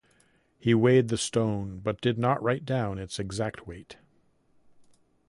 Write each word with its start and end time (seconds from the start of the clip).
He 0.57 0.73
weighed 0.73 1.09
the 1.09 1.17
stone, 1.19 1.77
but 1.77 2.01
did 2.01 2.17
not 2.17 2.41
write 2.41 2.65
down 2.65 2.97
its 2.97 3.19
exact 3.19 3.67
weight. 3.67 3.97